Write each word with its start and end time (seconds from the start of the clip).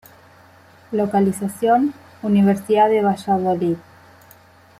Localización: 0.91 1.93
Universidad 2.23 2.89
de 2.89 3.03
Valladolid. 3.03 3.77